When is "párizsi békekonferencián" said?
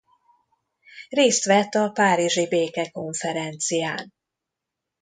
1.89-4.13